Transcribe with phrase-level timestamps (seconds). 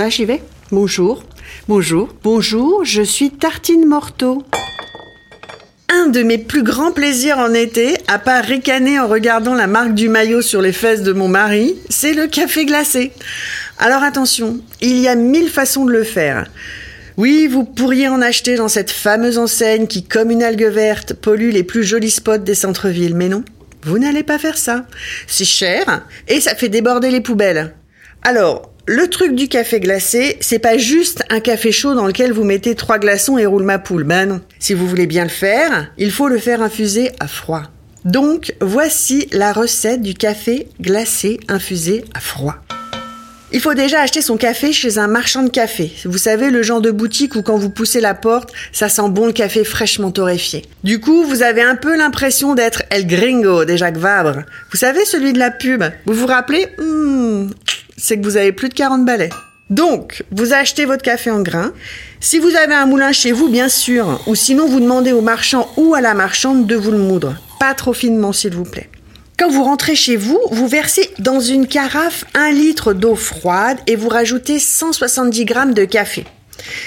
[0.00, 0.40] Ah, j'y vais.
[0.70, 1.24] Bonjour.
[1.66, 2.14] Bonjour.
[2.22, 4.44] Bonjour, je suis Tartine Morteau.
[5.88, 9.94] Un de mes plus grands plaisirs en été, à part ricaner en regardant la marque
[9.94, 13.10] du maillot sur les fesses de mon mari, c'est le café glacé.
[13.76, 16.48] Alors attention, il y a mille façons de le faire.
[17.16, 21.50] Oui, vous pourriez en acheter dans cette fameuse enseigne qui, comme une algue verte, pollue
[21.50, 23.42] les plus jolis spots des centres-villes, mais non,
[23.82, 24.86] vous n'allez pas faire ça.
[25.26, 27.74] C'est cher et ça fait déborder les poubelles.
[28.22, 32.44] Alors, le truc du café glacé, c'est pas juste un café chaud dans lequel vous
[32.44, 34.04] mettez trois glaçons et roule ma poule.
[34.04, 34.40] Ben non.
[34.58, 37.64] Si vous voulez bien le faire, il faut le faire infuser à froid.
[38.06, 42.54] Donc, voici la recette du café glacé infusé à froid.
[43.52, 45.92] Il faut déjà acheter son café chez un marchand de café.
[46.06, 49.26] Vous savez, le genre de boutique où quand vous poussez la porte, ça sent bon
[49.26, 50.64] le café fraîchement torréfié.
[50.82, 54.44] Du coup, vous avez un peu l'impression d'être El Gringo des Jacques Vabre.
[54.70, 55.84] Vous savez, celui de la pub.
[56.06, 56.68] Vous vous rappelez?
[56.78, 57.48] Hmm,
[58.08, 59.28] c'est que vous avez plus de 40 balais.
[59.68, 61.74] Donc, vous achetez votre café en grains.
[62.20, 65.70] Si vous avez un moulin chez vous, bien sûr, ou sinon vous demandez au marchand
[65.76, 67.36] ou à la marchande de vous le moudre.
[67.60, 68.88] Pas trop finement, s'il vous plaît.
[69.38, 73.94] Quand vous rentrez chez vous, vous versez dans une carafe un litre d'eau froide et
[73.94, 76.24] vous rajoutez 170 grammes de café.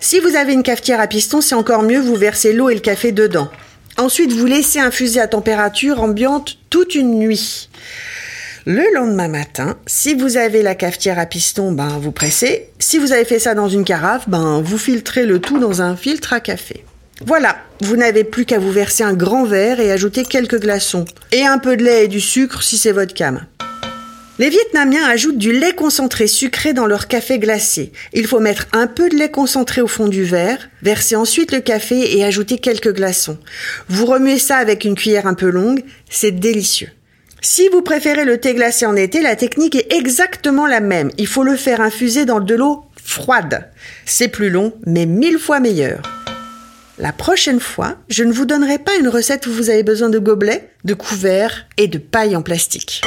[0.00, 2.80] Si vous avez une cafetière à piston, c'est encore mieux, vous versez l'eau et le
[2.80, 3.48] café dedans.
[3.96, 7.68] Ensuite, vous laissez infuser à température ambiante toute une nuit.
[8.66, 12.70] Le lendemain matin, si vous avez la cafetière à piston, ben vous pressez.
[12.78, 15.96] Si vous avez fait ça dans une carafe, ben vous filtrez le tout dans un
[15.96, 16.82] filtre à café.
[17.26, 21.04] Voilà, vous n'avez plus qu'à vous verser un grand verre et ajouter quelques glaçons.
[21.30, 23.44] Et un peu de lait et du sucre si c'est votre cam.
[24.38, 27.92] Les Vietnamiens ajoutent du lait concentré sucré dans leur café glacé.
[28.14, 31.60] Il faut mettre un peu de lait concentré au fond du verre, verser ensuite le
[31.60, 33.36] café et ajouter quelques glaçons.
[33.90, 36.88] Vous remuez ça avec une cuillère un peu longue, c'est délicieux.
[37.46, 41.10] Si vous préférez le thé glacé en été, la technique est exactement la même.
[41.18, 43.68] Il faut le faire infuser dans de l'eau froide.
[44.06, 46.00] C'est plus long, mais mille fois meilleur.
[46.96, 50.18] La prochaine fois, je ne vous donnerai pas une recette où vous avez besoin de
[50.18, 53.02] gobelets, de couverts et de paille en plastique.